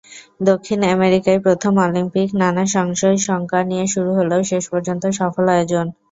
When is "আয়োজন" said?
5.55-5.85